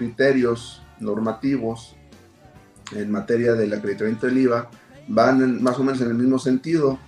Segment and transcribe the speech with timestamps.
[0.00, 1.94] criterios normativos
[2.92, 4.70] en materia del acreditamiento del IVA
[5.08, 6.98] van más o menos en el mismo sentido.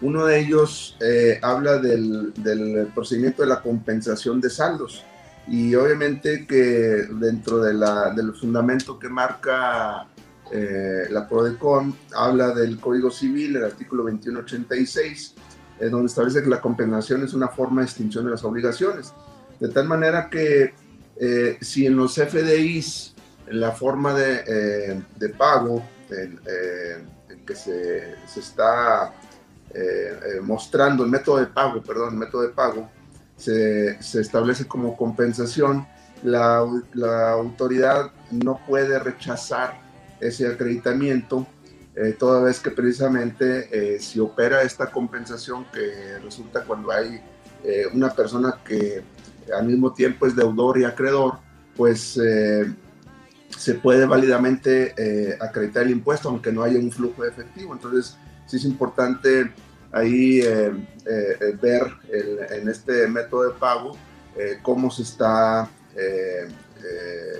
[0.00, 5.04] Uno de ellos eh, habla del, del, procedimiento de la compensación de saldos
[5.46, 10.06] y obviamente que dentro de la, del fundamento que marca
[10.50, 15.34] eh, la PRODECON habla del Código Civil, el artículo 2186,
[15.80, 19.12] eh, donde establece que la compensación es una forma de extinción de las obligaciones.
[19.60, 20.72] De tal manera que
[21.20, 23.14] eh, si en los FDIs
[23.48, 29.14] la forma de, eh, pago eh, en que se, se está
[30.42, 32.90] mostrando, el método de pago, perdón, el método de pago,
[33.36, 35.86] se, se establece como compensación,
[36.22, 39.78] la, la, autoridad no puede rechazar
[40.20, 41.46] ese acreditamiento,
[41.94, 47.20] eh, toda vez que precisamente eh, si opera esta compensación que resulta cuando hay
[47.92, 49.02] una persona que
[49.56, 51.38] al mismo tiempo es deudor y acreedor,
[51.76, 52.18] pues
[53.58, 57.72] se puede válidamente eh, acreditar el impuesto aunque no haya un flujo efectivo.
[57.72, 58.16] Entonces,
[58.46, 59.52] sí es importante
[59.92, 60.72] ahí eh,
[61.06, 61.82] eh, ver
[62.12, 63.96] el, en este método de pago
[64.36, 66.48] eh, cómo se está eh,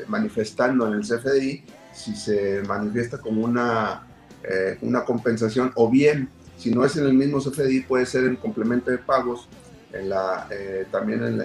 [0.09, 4.07] manifestando en el CFDI, si se manifiesta como una,
[4.83, 8.91] una compensación o bien, si no es en el mismo CFDI, puede ser en complemento
[8.91, 9.49] de pagos.
[9.93, 10.47] La,
[10.91, 11.43] también en,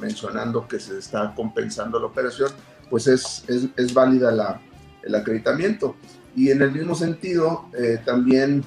[0.00, 2.50] mencionando que se está compensando la operación,
[2.88, 4.60] pues es, es, válida la,
[5.02, 5.96] el acreditamiento.
[6.36, 8.64] Y en el mismo sentido, eh, también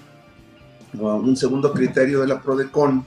[0.94, 3.06] un segundo criterio de la PRODECON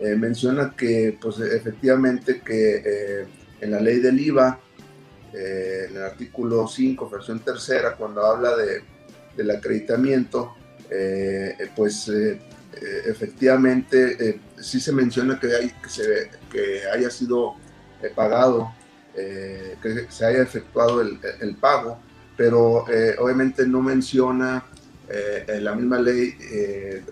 [0.00, 3.26] eh, menciona que, pues efectivamente, que eh,
[3.60, 4.58] en la ley del IVA,
[5.32, 8.82] eh, en el artículo 5, versión tercera, cuando habla de,
[9.36, 10.54] del acreditamiento,
[12.80, 15.72] eh, efectivamente sí se menciona que, hay,
[16.50, 17.54] que, haya sido
[18.14, 18.72] pagado
[19.16, 21.98] eh, que se haya efectuado el, pago,
[22.36, 24.64] pero eh, obviamente no menciona
[25.08, 27.02] eh, en la misma ley eh,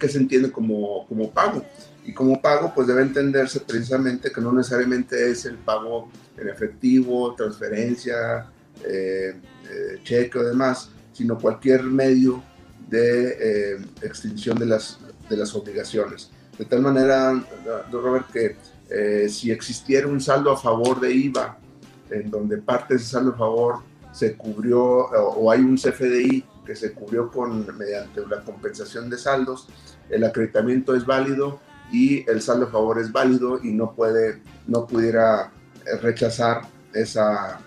[0.00, 1.64] qué se entiende como, como pago.
[2.04, 7.34] Y como pago, pues debe entenderse precisamente que no necesariamente es el pago en efectivo,
[7.34, 8.50] transferencia,
[10.04, 12.42] cheque o demás, sino cualquier medio
[12.88, 14.98] de extinción de las,
[15.28, 16.30] de las obligaciones.
[16.58, 17.32] De tal manera,
[17.90, 18.56] Robert, que
[18.88, 21.58] eh, si existiera un saldo a favor de IVA,
[22.10, 23.78] en donde parte de ese saldo a favor
[24.12, 29.18] se cubrió o, o hay un CFDI que se cubrió con, mediante la compensación de
[29.18, 29.68] saldos,
[30.08, 31.60] el acreditamiento es válido
[31.92, 35.52] y el saldo a favor es válido y no puede, no pudiera
[35.84, 36.62] eh, rechazar
[36.94, 37.60] esa,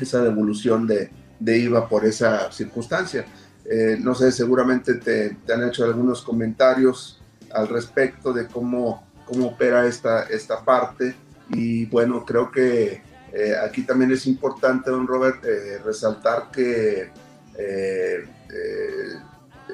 [0.00, 3.24] esa devolución de, de IVA por esa circunstancia.
[3.64, 7.20] Eh, no sé, seguramente te, te, han hecho algunos comentarios
[7.52, 11.14] al respecto de cómo, cómo opera esta, esta parte.
[11.50, 15.44] Y bueno, creo que eh, aquí también es importante, don Robert,
[15.84, 17.10] resaltar que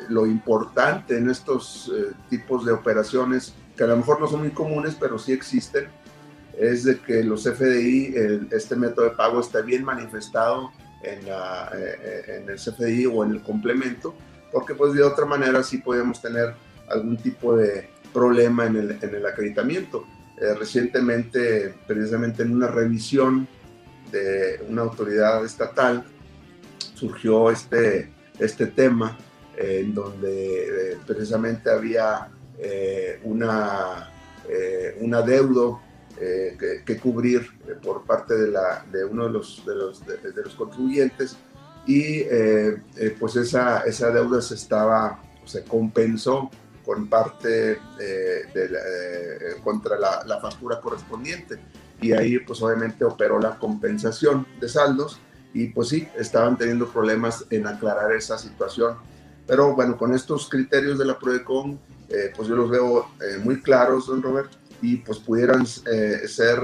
[0.08, 1.93] lo importante en estos
[2.29, 5.87] tipos de operaciones, que a lo mejor no son muy comunes, pero sí existen,
[6.58, 8.14] es de que los FDI,
[8.50, 14.14] este método de pago está bien manifestado eh, en, el CFDI o en el complemento,
[14.50, 16.54] porque pues de otra manera sí podemos tener
[16.88, 20.04] algún tipo de problema en el, en el acreditamiento.
[20.40, 23.46] Eh, recientemente, precisamente en una revisión
[24.10, 26.04] de una autoridad estatal,
[26.94, 29.16] surgió este, este tema
[29.56, 32.28] en donde eh, precisamente había
[33.22, 34.10] una,
[34.98, 35.80] un adeudo
[36.20, 40.43] eh, que, cubrir eh, por parte de, la, de uno de los, de los, de,
[40.43, 41.37] los contribuyentes.
[41.87, 42.82] Y eh,
[43.20, 46.50] pues esa, esa deuda se estaba, se compensó
[46.85, 51.59] con parte de contra la, la, factura correspondiente.
[52.00, 55.20] Y ahí pues obviamente operó la compensación de saldos
[55.55, 58.97] y pues sí, estaban teniendo problemas en aclarar esa situación.
[59.47, 61.79] Pero bueno, con estos criterios de la PRODECON,
[62.37, 63.09] pues yo los veo
[63.44, 66.60] muy claros, don Roberto, y pues pudieran eh, ser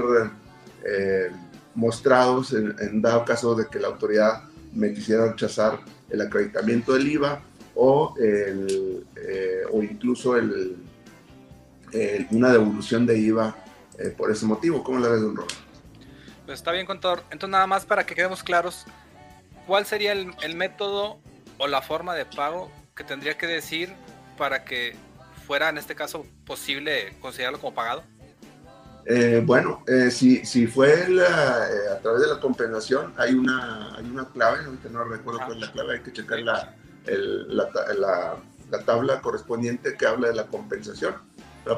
[0.85, 1.31] eh,
[1.73, 5.79] mostrados en, dado caso de que la autoridad me quisiera rechazar
[6.09, 7.41] el acreditamiento del IVA
[7.75, 10.77] o, eh, o incluso el,
[12.31, 13.55] una devolución de IVA
[14.17, 14.83] por ese motivo.
[14.83, 15.53] ¿Cómo la ves, don Robert?
[16.45, 17.23] Pues está bien, contador.
[17.31, 18.85] Entonces, nada más para que quedemos claros,
[19.65, 21.19] ¿cuál sería el método
[21.57, 23.93] o la forma de pago que tendría que decir
[24.37, 24.95] para que
[25.45, 28.03] fuera en este caso posible considerarlo como pagado?
[29.05, 34.05] Eh, bueno, eh, si, si, fue eh, a través de la compensación, hay una, hay
[34.05, 36.75] una clave, no recuerdo cuál es la clave, hay que checar la,
[37.05, 38.39] la,
[38.71, 41.13] la, tabla correspondiente que habla de la compensación,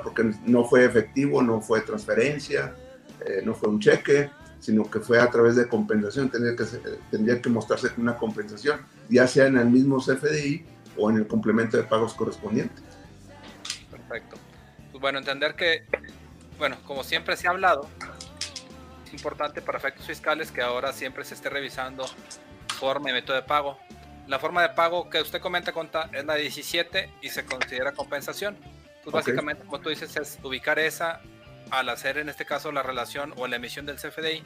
[0.03, 2.73] porque no fue efectivo, no fue transferencia,
[3.43, 4.31] no fue un cheque,
[4.61, 6.63] sino que fue a través de compensación, tendría que,
[7.11, 8.79] tendría que mostrarse una compensación,
[9.09, 10.65] ya sea en el mismo CFDI
[10.97, 12.81] o en el complemento de pagos correspondiente.
[14.07, 14.37] Perfecto.
[14.91, 15.85] Pues bueno, entender que,
[16.57, 17.89] bueno, como siempre se ha hablado,
[19.05, 22.05] es importante para efectos fiscales que ahora siempre se esté revisando
[22.79, 23.77] forma y método de pago.
[24.27, 28.57] La forma de pago que usted comenta conta es la 17 y se considera compensación.
[29.03, 31.21] Pues básicamente, como tú dices, es ubicar esa
[31.71, 34.43] al hacer en este caso la relación o la emisión del CFDI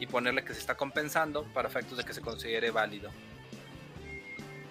[0.00, 3.10] y ponerle que se está compensando para efectos de que se considere válido.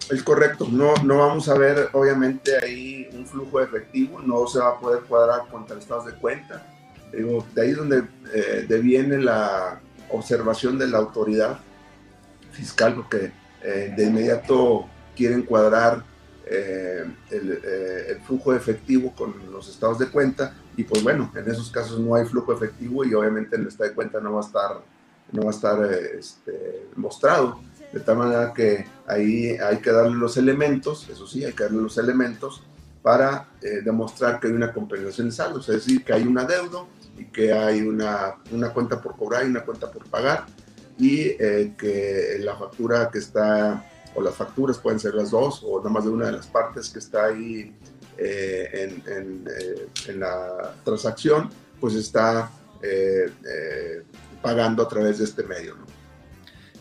[0.09, 4.69] Es correcto, no, no vamos a ver obviamente ahí un flujo efectivo, no se va
[4.69, 6.65] a poder cuadrar contra estados de cuenta.
[7.12, 11.59] Digo, de ahí es donde eh, viene la observación de la autoridad
[12.51, 16.06] fiscal, porque eh, de inmediato quieren cuadrar
[16.45, 17.51] eh, el,
[18.07, 20.56] el, flujo efectivo con los estados de cuenta.
[20.77, 23.95] Y pues bueno, en esos casos no hay flujo efectivo y obviamente el estado de
[23.95, 24.81] cuenta no va a estar,
[25.33, 25.83] no va a estar
[26.18, 27.59] este, mostrado
[27.91, 31.81] de tal manera que ahí hay que darle los elementos, eso sí, hay que darle
[31.81, 32.63] los elementos
[33.01, 36.87] para eh, demostrar que hay una compensación de saldos, es decir, que hay un adeudo
[37.17, 40.45] y que hay una, una cuenta por cobrar y una cuenta por pagar
[40.99, 45.77] y eh, que la factura que está, o las facturas pueden ser las dos o
[45.77, 47.73] nada más de una de las partes que está ahí
[48.17, 49.45] eh, en, en,
[50.07, 52.51] en, la transacción, pues está
[54.41, 55.75] pagando a través de este medio.
[55.75, 55.96] ¿no?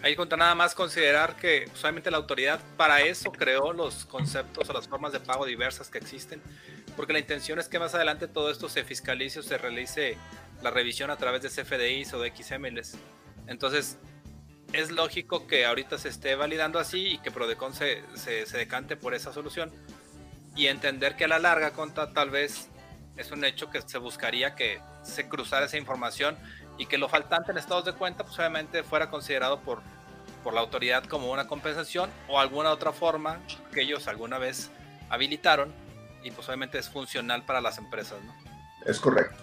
[0.07, 4.73] Ahí contra nada más considerar que solamente la autoridad para eso creó los conceptos o
[4.73, 6.41] las formas de pago diversas que existen,
[6.97, 10.17] porque la intención es que más adelante todo esto se fiscalice o se realice
[10.63, 12.97] la revisión a través de CFDIs o de XMLs.
[13.49, 13.99] Entonces,
[14.73, 18.97] es lógico que ahorita se esté validando así y que Prodecon se, se, se decante
[18.97, 19.73] por esa solución
[20.55, 22.69] y entender que a la larga, conta, tal vez
[23.17, 26.39] es un hecho que se buscaría que se cruzara esa información
[26.79, 29.83] y que lo faltante en estados de cuenta, pues obviamente fuera considerado por,
[30.43, 33.41] por la autoridad como una compensación o alguna otra forma
[33.73, 34.71] que ellos alguna vez
[35.11, 35.73] habilitaron
[36.23, 38.35] y pues obviamente es funcional para las empresas, ¿no?
[38.85, 39.43] Es correcto,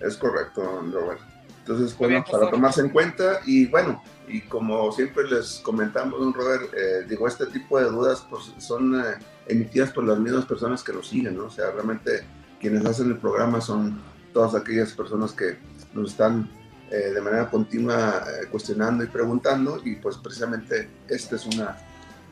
[0.00, 1.20] es correcto, Robert.
[1.58, 6.72] Entonces, bueno, para tomarse en cuenta y bueno, y como siempre les comentamos, don Robert,
[6.74, 9.14] eh, digo, este tipo de dudas pues son eh,
[9.46, 11.44] emitidas por las mismas personas que nos siguen, ¿no?
[11.44, 12.24] O sea, realmente
[12.60, 14.00] quienes hacen el programa son
[14.32, 15.56] todas aquellas personas que
[15.92, 16.50] nos están
[16.92, 21.78] eh, de manera continua eh, cuestionando y preguntando y pues precisamente esta es una,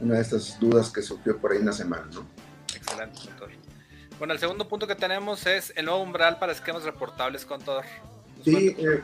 [0.00, 2.06] una de estas dudas que surgió por ahí en la semana.
[2.12, 2.26] ¿no?
[2.74, 3.50] Excelente, doctor.
[4.18, 7.86] Bueno, el segundo punto que tenemos es el nuevo umbral para esquemas reportables, contador.
[8.44, 9.02] Sí, eh,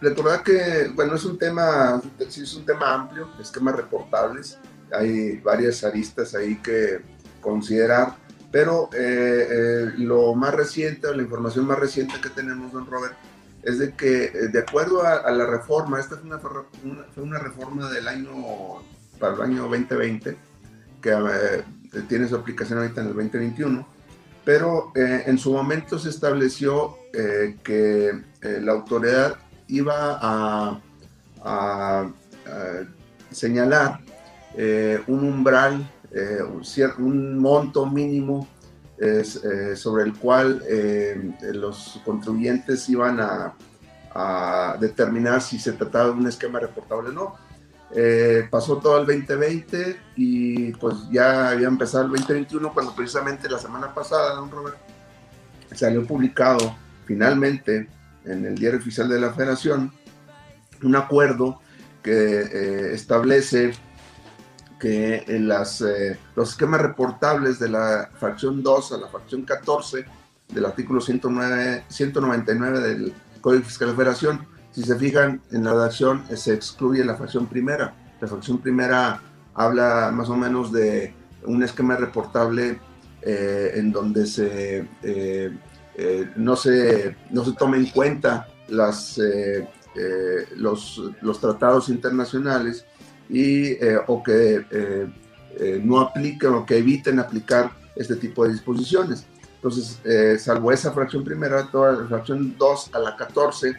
[0.00, 4.56] recordar que, bueno, es un tema, sí es un tema amplio, esquemas reportables,
[4.92, 7.00] hay varias aristas ahí que
[7.40, 8.14] considerar,
[8.50, 13.14] pero eh, eh, lo más reciente, la información más reciente que tenemos, don Robert,
[13.62, 16.26] es de que eh, de acuerdo a, la reforma, esta fue
[16.84, 18.32] una, una reforma del año,
[19.18, 20.36] para el año 2020,
[21.02, 21.64] que
[22.08, 23.86] tiene su aplicación ahorita en el 2021,
[24.44, 26.96] pero en su momento se estableció
[27.62, 29.36] que la autoridad
[29.70, 32.10] iba a,
[33.30, 34.00] señalar
[34.56, 36.40] eh, un umbral, eh,
[36.98, 38.48] un, monto mínimo
[39.00, 40.62] eh, sobre el cual
[41.54, 43.54] los contribuyentes iban a,
[44.80, 47.34] determinar si se trataba de un esquema reportable o no.
[48.50, 53.94] pasó todo el 2020 y pues ya había empezado el 2021 cuando precisamente la semana
[53.94, 54.76] pasada, don Robert,
[55.74, 56.76] salió publicado
[57.06, 57.88] finalmente
[58.24, 59.92] en el diario oficial de la federación
[60.82, 61.60] un acuerdo
[62.02, 63.72] que eh, establece
[64.80, 70.04] que en las, eh, los esquemas reportables de la fracción 2 a la fracción 14
[70.48, 76.24] del artículo 109, 199 del Código Fiscal de Federación, si se fijan en la redacción
[76.30, 77.94] eh, se excluye la fracción primera.
[78.20, 79.20] La fracción primera
[79.54, 82.80] habla más o menos de un esquema reportable
[83.22, 84.88] en donde se
[86.02, 92.86] eh, no, se, no se tome en cuenta las, eh, eh, los, tratados internacionales
[93.30, 94.64] y, o que
[95.82, 99.26] no apliquen o que eviten aplicar este tipo de disposiciones.
[99.56, 100.00] Entonces,
[100.42, 103.76] salvo esa fracción primera, toda la fracción 2 a la 14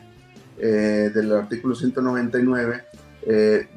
[0.58, 2.84] del artículo 199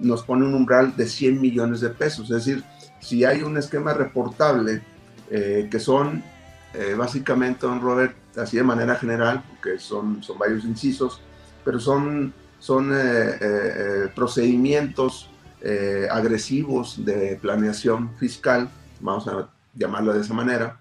[0.00, 2.30] nos pone un umbral de 100 millones de pesos.
[2.30, 2.62] Es decir,
[3.00, 4.82] si hay un esquema reportable
[5.30, 6.22] que son
[6.96, 11.20] básicamente, don Robert, así de manera general, porque son, son varios incisos,
[11.64, 14.08] pero son, son eh, eh,
[15.64, 18.68] eh, agresivos de planeación fiscal,
[19.00, 20.78] vamos a llamarlo de esa manera,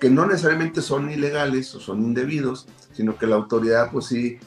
[0.00, 4.38] que no necesariamente son ilegales o son indebidos, sino que la autoridad pues sí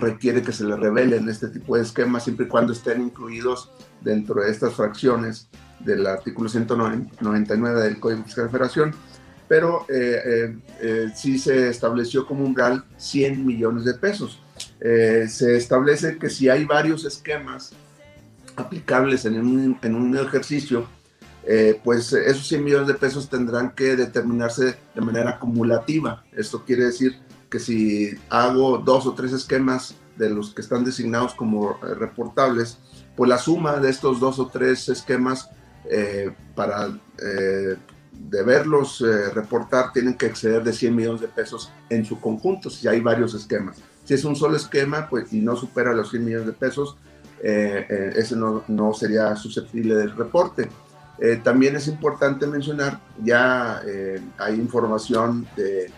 [0.00, 3.70] requiere que se le revelen este tipo de esquemas siempre y cuando estén incluidos
[4.00, 5.48] dentro de estas fracciones
[5.78, 8.94] del artículo 199 del Código Fiscal de Federación
[9.52, 14.40] pero eh, eh, eh, sí se estableció como umbral 100 millones de pesos.
[14.80, 17.74] se establece que si hay varios esquemas
[18.56, 20.86] aplicables en un, en un ejercicio,
[21.82, 26.24] pues esos 100 millones de pesos tendrán que determinarse de manera acumulativa.
[26.32, 27.18] Esto quiere decir
[27.50, 32.78] que si hago dos o tres esquemas de los que están designados como reportables,
[33.16, 35.50] pues la suma de estos dos o tres esquemas
[36.54, 36.90] para
[38.12, 42.70] de verlos eh, reportar tienen que exceder de 100 millones de pesos en su conjunto,
[42.70, 43.78] si hay varios esquemas.
[44.04, 46.96] Si es un solo esquema pues, y no supera los 100 millones de pesos,
[47.42, 50.68] eh, eh, ese no, no, sería susceptible del reporte.
[51.44, 53.80] también es importante mencionar, ya
[54.38, 55.90] hay información de,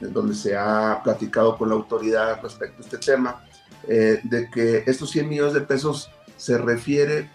[0.00, 3.42] donde se ha platicado con la autoridad respecto a este tema,
[3.86, 7.30] de que estos 100 millones de pesos se refiere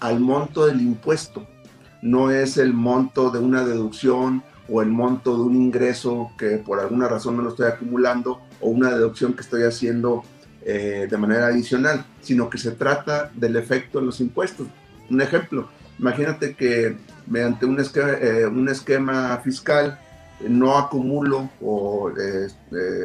[0.00, 1.46] al monto del impuesto
[2.04, 6.78] no es el monto de una deducción o el monto de un ingreso que por
[6.78, 10.22] alguna razón no lo estoy acumulando o una deducción que estoy haciendo
[10.64, 14.66] eh, de manera adicional, sino que se trata del efecto en los impuestos.
[15.10, 15.68] Un ejemplo,
[15.98, 19.98] imagínate que mediante un esquema, eh, esquema fiscal
[20.48, 22.48] no acumulo o eh,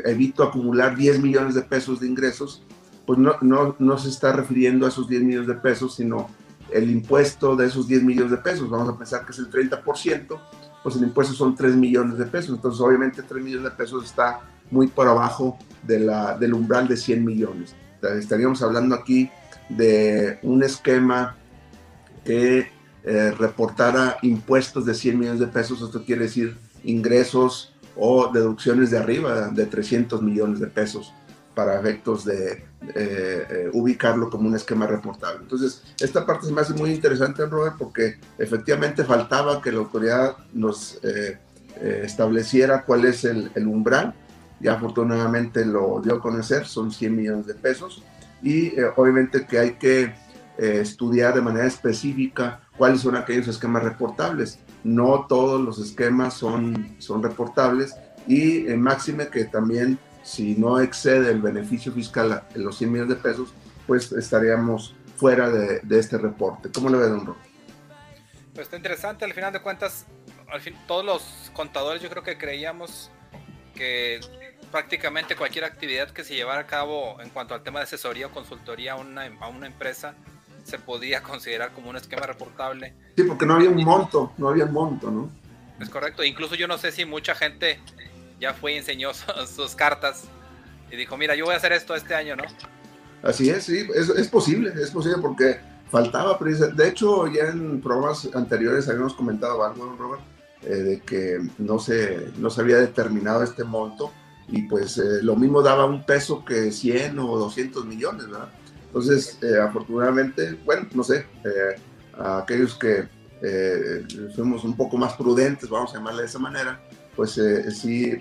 [0.06, 2.64] evito acumular 10 millones de pesos de ingresos,
[3.06, 6.30] pues no, no, no se está refiriendo a esos 10 millones de pesos, sino
[6.72, 10.40] el impuesto de esos 10 millones de pesos, vamos a pensar que es el 30%,
[10.84, 12.56] pues el impuesto son 3 millones de pesos.
[12.56, 16.98] Entonces, obviamente, 3 millones de pesos está muy por abajo de la, del umbral de
[16.98, 17.76] 100 millones.
[18.02, 19.30] Estaríamos hablando aquí
[19.70, 21.36] de un esquema
[22.24, 22.68] que
[23.04, 28.98] eh, reportara impuestos de 100 millones de pesos, esto quiere decir ingresos o deducciones de
[28.98, 31.14] arriba de 300 millones de pesos
[31.56, 32.64] para efectos de eh,
[32.96, 35.40] eh, ubicarlo como un esquema reportable.
[35.42, 40.38] Entonces, esta parte se me hace muy interesante, Robert, porque efectivamente faltaba que la autoridad
[40.54, 41.00] nos
[41.82, 44.14] estableciera cuál es el, umbral.
[44.60, 48.04] Ya afortunadamente lo dio a conocer, son 100 millones de pesos.
[48.42, 50.14] Y obviamente que hay que
[50.58, 54.60] estudiar de manera específica cuáles son aquellos esquemas reportables.
[54.84, 57.96] No todos los esquemas son, son reportables
[58.28, 63.22] y máxime que también si no excede el beneficio fiscal en los 100 millones de
[63.22, 63.54] pesos,
[63.88, 66.70] pues estaríamos fuera de, este reporte.
[66.72, 67.36] ¿Cómo le ve, don Ro?
[68.54, 70.06] Pues está interesante, al final de cuentas,
[70.48, 73.10] al fin, todos los contadores yo creo que creíamos
[73.74, 74.20] que
[74.72, 78.32] prácticamente cualquier actividad que se llevara a cabo en cuanto al tema de asesoría o
[78.32, 80.16] consultoría a una, a una empresa
[80.64, 82.94] se podía considerar como un esquema reportable.
[83.16, 85.30] Sí, porque no había un monto, no había un monto, ¿no?
[85.80, 87.80] Es correcto, incluso yo no sé si mucha gente
[88.40, 89.12] ya fue y enseñó
[89.56, 90.26] sus cartas
[90.92, 92.44] y dijo, mira, yo voy a hacer esto este año, ¿no?
[93.22, 95.60] Así es, sí, es, es posible, es posible porque
[95.92, 100.22] faltaba, de hecho ya en programas anteriores habíamos comentado algo, Robert,
[100.64, 104.12] eh, de que no se, no se había determinado este monto
[104.52, 108.50] y pues eh, lo mismo daba un peso que 100 o 200 millones, ¿verdad?
[108.88, 111.26] Entonces, eh, afortunadamente, bueno, no sé,
[112.18, 113.08] a aquellos que
[114.36, 116.82] fuimos un poco más prudentes, vamos a llamarle de esa manera,
[117.16, 117.40] pues
[117.72, 118.12] sí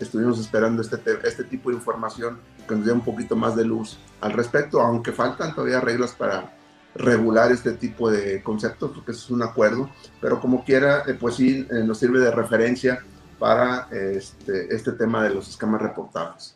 [0.00, 3.98] estuvimos esperando este, este tipo de información que nos dé un poquito más de luz
[4.20, 6.56] al respecto, aunque faltan todavía reglas para
[6.96, 9.90] regular este tipo de conceptos, porque es un acuerdo,
[10.20, 13.00] pero como quiera, eh, pues sí, eh, nos sirve de referencia
[13.38, 16.54] para este, este tema de los esquemas reportables.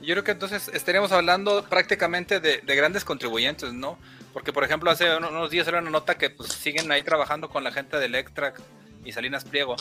[0.00, 3.98] Yo creo que entonces estaríamos hablando prácticamente de, grandes contribuyentes, ¿no?
[4.34, 7.64] Porque, por ejemplo, hace unos días era una nota que pues, siguen ahí trabajando con
[7.64, 8.52] la gente de Electra
[9.04, 9.76] y Salinas Pliego.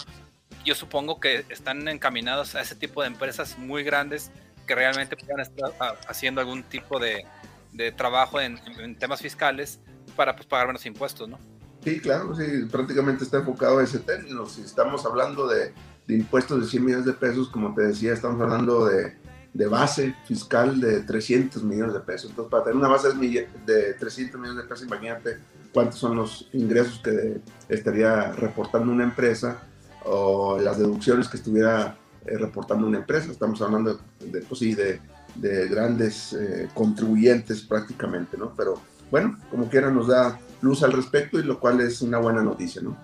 [0.63, 4.31] Yo supongo que están encaminados a ese tipo de empresas muy grandes
[4.65, 7.25] que realmente puedan estar ah, haciendo algún tipo de,
[7.73, 8.59] de trabajo en,
[8.97, 9.79] temas fiscales
[10.15, 11.39] para pues, pagar menos impuestos, ¿no?
[11.83, 14.45] Sí, claro, sí, prácticamente está enfocado a ese término.
[14.45, 15.73] Si estamos hablando de,
[16.07, 19.15] de impuestos de 100 millones de pesos, como te decía, estamos hablando de,
[19.53, 22.29] de, base fiscal de 300 millones de pesos.
[22.29, 25.37] Entonces, para tener una base de 300 millones de pesos, imagínate
[25.73, 29.63] cuántos son los ingresos que estaría reportando una empresa
[30.05, 33.31] o las deducciones que estuviera eh, reportando una empresa.
[33.31, 34.99] Estamos hablando de, pues sí, de
[35.35, 38.53] de grandes eh, contribuyentes prácticamente, ¿no?
[38.55, 38.79] Pero
[39.09, 42.81] bueno, como quiera nos da luz al respecto y lo cual es una buena noticia,
[42.81, 42.97] ¿no?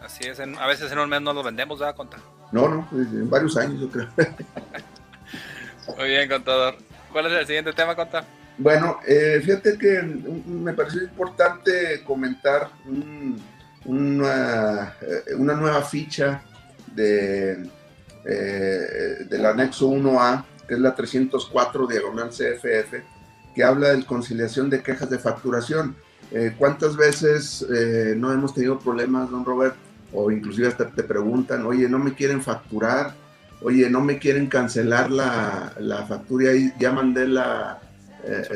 [0.00, 2.18] Así es, a veces en un mes no lo vendemos, ¿verdad, Conta?
[2.52, 4.08] No, no, en varios años yo creo.
[5.98, 6.76] Muy bien, contador.
[7.10, 8.24] ¿Cuál es el siguiente tema, Conta?
[8.58, 12.70] Bueno, eh, fíjate que me pareció importante comentar
[13.84, 16.42] una, eh, una, nueva ficha
[16.94, 17.68] de,
[18.24, 22.94] del anexo 1A que es la 304 diagonal CFF,
[23.54, 25.96] que habla de conciliación de quejas de facturación.
[26.30, 29.74] Eh, ¿Cuántas veces eh, no hemos tenido problemas, don Robert?
[30.12, 33.14] O inclusive hasta te preguntan, oye, no me quieren facturar,
[33.62, 37.80] oye, no me quieren cancelar la, la factura y ya mandé la,
[38.24, 38.46] eh,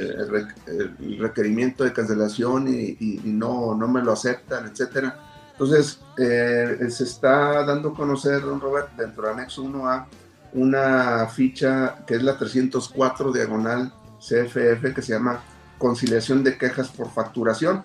[0.98, 5.18] el, requerimiento de cancelación y, y, no, no me lo aceptan, etcétera.
[5.52, 10.06] Entonces, se está dando a conocer, don Robert, dentro del anexo 1A,
[10.52, 15.40] una ficha que es la 304 diagonal CFF que se llama
[15.78, 17.84] conciliación de quejas por facturación.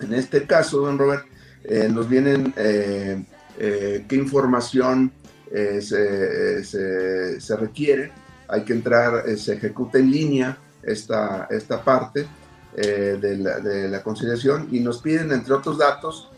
[0.00, 1.26] En este caso, don Robert,
[1.68, 3.24] eh, nos vienen eh,
[3.58, 5.12] eh, qué información
[5.50, 8.12] se, se, requiere.
[8.48, 12.26] Hay que entrar, se ejecuta en línea esta, esta parte
[12.74, 16.30] de la, de, la, conciliación y nos piden, entre otros datos,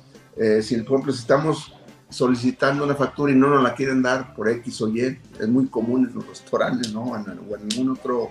[0.60, 1.74] si por ejemplo estamos
[2.08, 5.66] solicitando una factura y no nos la quieren dar por X o Y, es muy
[5.66, 7.02] común en los restaurantes ¿no?
[7.02, 8.30] o en ningún otro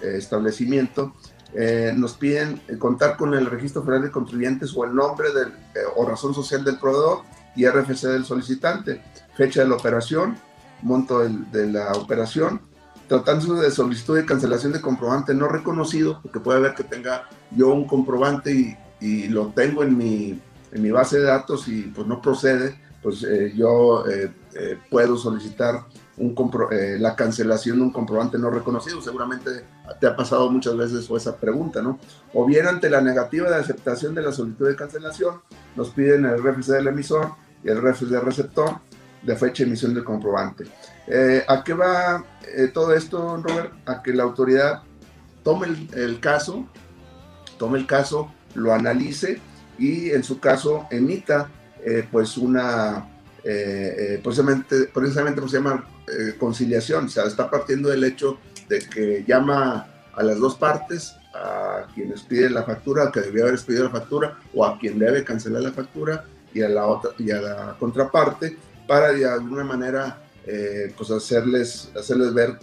[0.00, 1.14] establecimiento,
[1.54, 5.52] eh, nos piden eh, contar con el registro federal de contribuyentes o el nombre del,
[5.96, 7.22] o razón social del proveedor
[7.54, 9.02] y RFC del solicitante,
[9.34, 10.36] fecha de la operación,
[10.82, 12.60] monto de la operación,
[13.06, 17.68] tratándose de solicitud de cancelación de comprobante no reconocido, porque puede haber que tenga yo
[17.68, 20.40] un comprobante y, y lo tengo en mi,
[20.72, 25.16] en mi base de datos y pues no procede, pues eh, yo eh, eh, puedo
[25.16, 25.84] solicitar
[26.98, 29.00] la cancelación de un comprobante no reconocido.
[29.02, 29.64] Seguramente
[29.98, 31.98] te ha pasado muchas veces esa pregunta, ¿no?
[32.32, 35.40] O bien ante la negativa de aceptación de la solicitud de cancelación,
[35.74, 37.32] nos piden el RFC del emisor
[37.64, 38.76] y el RFC del receptor
[39.22, 40.64] de fecha de emisión del comprobante.
[41.48, 42.24] ¿A qué va
[42.72, 43.72] todo esto, Robert?
[43.86, 44.82] A que la autoridad
[45.42, 46.66] tome el, el caso,
[47.58, 49.40] tome el caso, lo analice
[49.78, 51.48] y en su caso emita
[51.84, 53.08] eh, pues una,
[53.42, 55.84] eh, eh, precisamente, precisamente pues se llama
[56.38, 61.86] conciliación, o sea, está partiendo del hecho de que llama a las dos partes, a
[61.94, 65.62] quienes piden la factura, que debió haber pedido la factura, o a quien debe cancelar
[65.62, 70.18] la factura, y a la, otra, y a la contraparte, para de alguna manera
[70.96, 72.58] pues hacerles, hacerles ver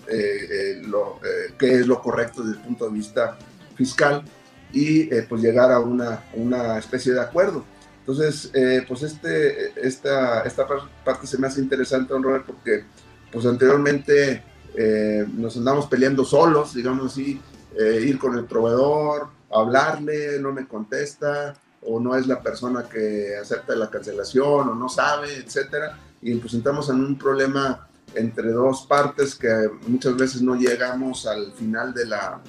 [0.85, 1.19] lo,
[1.57, 3.37] qué es lo correcto desde el punto de vista
[3.75, 4.23] fiscal
[4.71, 7.63] y pues llegar a una, una especie de acuerdo.
[8.09, 10.65] Entonces, eh, pues este, esta, esta
[11.05, 12.83] parte se me hace interesante, don Robert, porque
[13.31, 14.41] pues anteriormente
[14.73, 17.39] eh, nos andamos peleando solos, digamos así,
[17.79, 23.37] eh, ir con el proveedor, hablarle, no me contesta, o no es la persona que
[23.39, 28.87] acepta la cancelación o no sabe, etcétera, y pues entramos en un problema entre dos
[28.87, 32.41] partes que muchas veces no llegamos al final de la,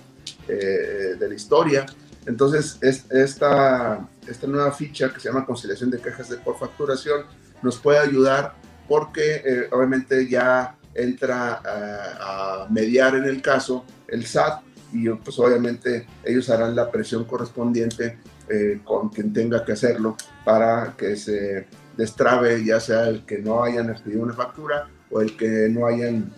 [0.49, 1.85] eh, de la historia.
[2.31, 7.23] Entonces, es, esta, esta nueva ficha que se llama conciliación de quejas de por facturación
[7.61, 8.55] nos puede ayudar
[8.89, 14.63] porque eh, obviamente ya entra a, a mediar en el caso el SAT
[14.93, 20.95] y pues obviamente ellos harán la presión correspondiente eh, con quien tenga que hacerlo para
[20.97, 21.67] que se
[21.97, 26.33] destrabe ya sea el que no hayan expedido una factura o el que no hayan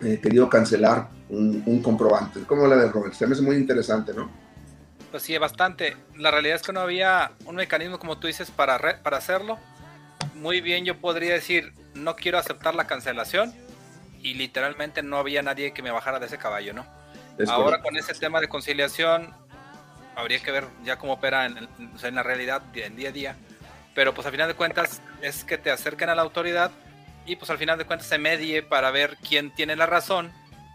[0.00, 2.40] eh, querido cancelar un, comprobante.
[2.40, 4.30] Como la de Robert, se me hace muy interesante, ¿no?
[5.10, 5.96] Pues sí, bastante.
[6.16, 9.58] La realidad es que no había un mecanismo, como tú dices, para, para hacerlo.
[10.34, 13.54] Muy bien, yo podría decir, no quiero aceptar la cancelación
[14.20, 16.86] y literalmente no había nadie que me bajara de ese caballo, ¿no?
[17.48, 19.32] Ahora con ese tema de conciliación,
[20.16, 21.68] habría que ver ya cómo opera en,
[22.02, 23.36] en la realidad, en día a día.
[23.94, 26.70] Pero pues al final de cuentas es que te acerquen a la autoridad
[27.26, 30.32] y pues al final de cuentas se medie para ver quién tiene la razón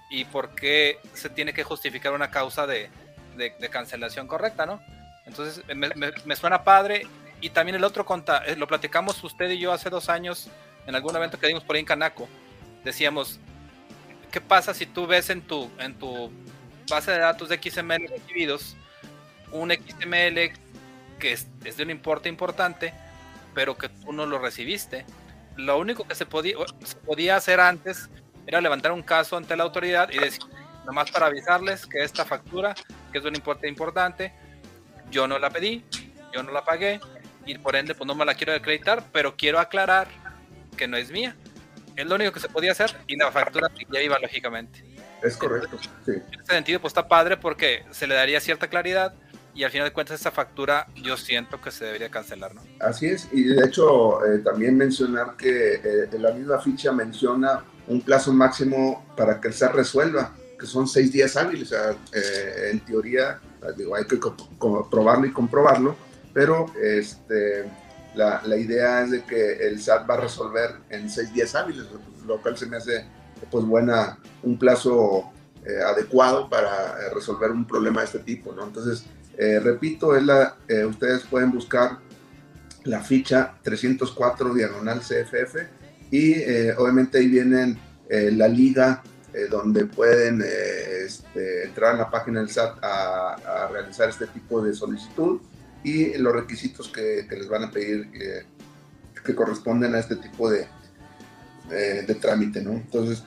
[0.10, 2.90] y por qué se tiene que justificar una causa de,
[3.36, 4.82] de, cancelación correcta, ¿no?
[5.26, 5.90] Entonces me,
[6.26, 7.08] me, suena padre
[7.40, 10.50] y también el otro conta, eh, lo platicamos usted y yo hace dos años
[10.86, 12.28] en algún evento que dimos por ahí en Canaco.
[12.84, 13.40] Decíamos,
[14.32, 16.32] ¿qué pasa si tú ves en tu, en tu
[16.90, 18.76] base de datos de XML recibidos
[19.54, 20.52] un XML
[21.20, 22.94] que es, de un importe importante,
[23.54, 25.06] pero que tú no lo recibiste.
[25.56, 28.10] Lo único que se podía, se podía hacer antes
[28.48, 30.42] era levantar un caso ante la autoridad y decir,
[30.86, 32.76] nomás para avisarles que esta factura,
[33.12, 34.34] que es un importe importante,
[35.10, 35.84] yo no la pedí,
[36.34, 37.00] yo no la pagué
[37.46, 40.08] y por ende pues no me la quiero acreditar, pero quiero aclarar
[40.76, 41.36] que no es mía.
[41.96, 44.84] Es lo único que se podía hacer y la factura ya iba lógicamente.
[45.22, 46.12] Es correcto, sí.
[46.12, 49.14] En ese sentido pues está padre porque se le daría cierta claridad
[49.56, 52.62] y al final de cuentas esa factura yo siento que se debería cancelar, ¿no?
[52.80, 58.02] Así es, y de hecho eh, también mencionar que eh, la misma ficha menciona un
[58.02, 60.34] plazo máximo para que se resuelva,
[60.66, 63.40] son seis días hábiles, o sea, eh, en teoría,
[63.78, 64.20] digo, hay que
[64.90, 65.96] probarlo y comprobarlo,
[66.34, 67.66] pero este,
[68.16, 71.86] la, la, idea es de que el SAT va a resolver en seis días hábiles,
[72.26, 73.06] lo cual se me hace
[73.52, 75.32] pues buena, un plazo
[75.86, 78.66] adecuado para resolver un problema de este tipo, ¿no?
[78.66, 79.06] Entonces,
[79.38, 81.98] eh, repito, es la, eh, ustedes pueden buscar
[82.84, 85.56] la ficha 304 diagonal CFF
[86.12, 89.02] y eh, obviamente ahí vienen la liga
[89.50, 95.42] donde pueden este, entrar a la página del SAT a, realizar este tipo de solicitud
[95.84, 98.10] y los requisitos que, les van a pedir
[99.26, 100.68] que corresponden a este tipo de,
[101.70, 102.72] de trámite, ¿no?
[102.72, 103.24] Entonces,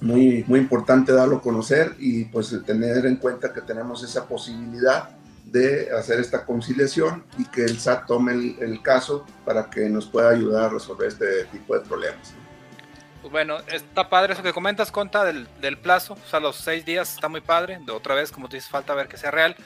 [0.00, 5.10] muy, muy importante darlo a conocer y pues tener en cuenta que tenemos esa posibilidad
[5.44, 10.30] de hacer esta conciliación y que el SAT tome el, caso para que nos pueda
[10.30, 12.34] ayudar a resolver este tipo de problemas.
[13.20, 16.14] Pues bueno, está padre eso que comentas, Conta, del, plazo.
[16.14, 17.78] O sea, los seis días está muy padre.
[17.84, 19.56] De otra vez, como te dices, falta ver que sea real,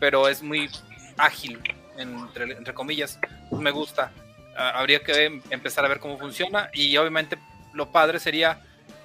[0.00, 0.70] pero es muy
[1.16, 1.60] ágil,
[1.96, 3.18] entre, entre comillas.
[3.50, 4.10] Me gusta.
[4.56, 7.38] Ah, habría que empezar a ver cómo funciona y obviamente
[7.74, 8.60] lo padre sería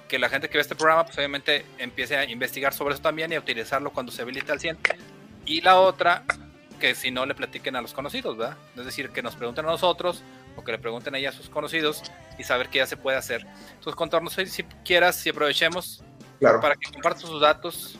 [0.08, 3.32] que la gente que ve este programa, pues obviamente empiece a investigar sobre eso también
[3.32, 4.78] y a utilizarlo cuando se habilite al 100
[5.46, 6.24] y la otra,
[6.80, 8.56] que si no le platiquen a los conocidos, ¿verdad?
[8.76, 10.22] Es decir, que nos pregunten a nosotros
[10.56, 12.02] o que le pregunten a a sus conocidos
[12.38, 13.46] y saber qué ya se puede hacer.
[13.74, 16.04] Entonces, contarnos si quieras, si aprovechemos
[16.40, 17.98] para que compartas sus datos.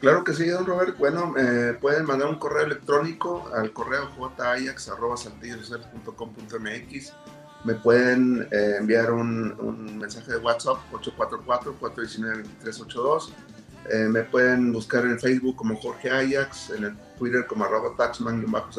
[0.00, 0.98] Claro que sí, don Robert.
[0.98, 7.12] Bueno, eh, pueden mandar un correo electrónico al correo jayax.com.mx.
[7.64, 13.32] Me pueden eh, enviar un, un, mensaje de WhatsApp 844-419-2382
[13.90, 18.44] eh, me pueden buscar en Facebook como Jorge Ajax, en el Twitter como arroba taxman
[18.50, 18.70] bajo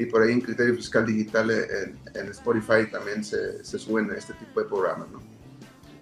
[0.00, 4.62] y por ahí en Criterio Fiscal Digital en, Spotify también se, se, suben este tipo
[4.62, 5.10] de programas.
[5.10, 5.20] ¿no?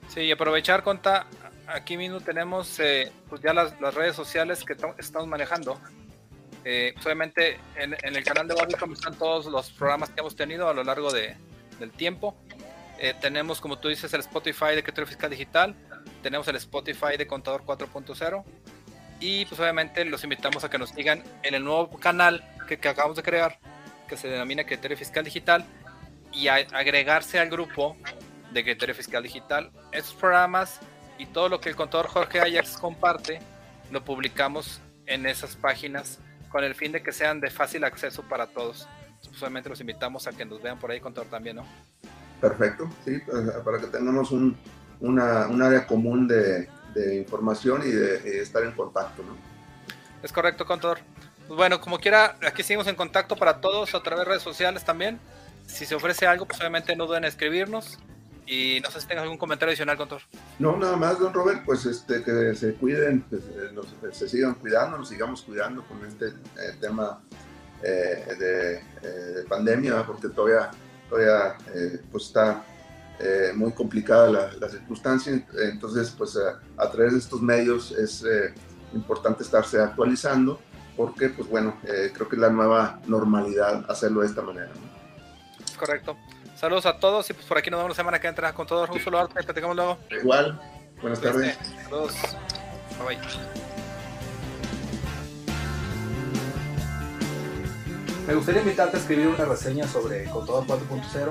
[0.09, 1.27] Sí, aprovechar, Conta,
[1.67, 5.81] aquí mismo tenemos eh, pues ya las, las, redes sociales que estamos manejando.
[6.65, 10.37] Eh, pues obviamente en, en, el canal de Barricom están todos los programas que hemos
[10.37, 11.37] tenido a lo largo de,
[11.81, 12.37] del tiempo.
[13.21, 15.75] tenemos, como tú dices, el Spotify de Criterio Fiscal Digital
[16.23, 18.45] tenemos el Spotify de Contador 4.0
[19.19, 23.17] y pues obviamente los invitamos a que nos sigan en el nuevo canal que, acabamos
[23.17, 23.59] de crear
[24.09, 25.65] que se denomina Criterio Fiscal Digital
[26.33, 27.97] y agregarse al grupo
[28.53, 29.71] de Criterio Fiscal Digital.
[29.93, 30.81] Estos programas
[31.19, 33.41] y todo lo que el contador Jorge Ajax comparte
[33.91, 36.19] lo publicamos en esas páginas
[36.49, 38.89] con el fin de que sean de fácil acceso para todos.
[39.39, 41.67] Obviamente los invitamos a que nos vean por ahí, contador también, ¿no?
[42.41, 43.21] Perfecto, sí,
[43.65, 44.57] para que tengamos un,
[45.01, 49.23] una, un área común de, de información y de, estar en contacto.
[49.23, 49.37] ¿no?
[50.23, 50.99] Es correcto, contador.
[51.49, 54.85] Pues bueno, como quiera, aquí seguimos en contacto para todos a través de redes sociales
[54.85, 55.19] también.
[55.67, 57.99] Si se ofrece algo, pues obviamente no duden en escribirnos.
[58.47, 60.21] Y no sé si tengas algún comentario adicional, Contor.
[60.59, 63.39] No, nada más, don Robert, pues este, que se cuiden, que
[64.13, 67.19] se, sigan cuidando, nos sigamos cuidando con este eh, tema
[67.83, 70.71] eh, de, de, pandemia, porque todavía,
[71.09, 71.57] todavía
[72.13, 72.63] pues está
[73.55, 75.43] muy complicada la, la, circunstancia.
[75.63, 78.23] Entonces, pues a, a, través de estos medios es
[78.93, 80.61] importante estarse actualizando,
[80.99, 84.67] porque, pues bueno, creo que es la nueva normalidad hacerlo de esta manera.
[84.67, 85.79] ¿no?
[85.79, 86.17] Correcto.
[86.57, 88.85] Saludos a todos y pues por aquí nos vemos la semana que entra con todo.
[88.93, 89.97] Un saludo, arte, platicamos luego.
[90.11, 90.61] Igual,
[91.01, 91.57] buenas tardes.
[91.85, 92.15] Saludos.
[92.99, 93.19] Bye bye.
[98.27, 101.31] Me gustaría invitarte a escribir una reseña sobre Contador 4.0.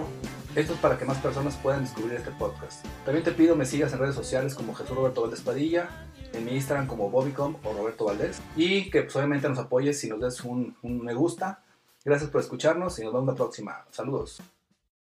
[0.55, 2.85] Esto es para que más personas puedan descubrir este podcast.
[3.03, 5.89] También te pido me sigas en redes sociales como Jesús Roberto Valdés Padilla,
[6.33, 10.09] en mi Instagram como Bobicom o Roberto Valdés y que pues, obviamente nos apoyes si
[10.09, 11.63] nos des un me gusta.
[12.03, 13.85] Gracias por escucharnos y nos vemos la próxima.
[13.91, 14.41] Saludos.